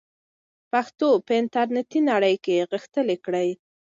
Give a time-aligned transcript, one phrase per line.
[0.71, 3.49] پښتو په انټرنیټي نړۍ کې غښتلې کړئ.